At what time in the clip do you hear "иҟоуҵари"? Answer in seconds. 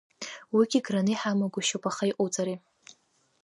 2.11-2.57